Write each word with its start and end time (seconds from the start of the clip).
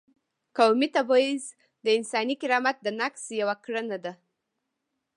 قومي 0.57 0.87
تبعیض 0.95 1.43
د 1.83 1.87
انساني 1.97 2.35
کرامت 2.41 2.77
د 2.83 2.87
نقض 2.99 3.23
یوه 3.41 3.55
کړنه 3.65 3.97
ده. 4.05 4.13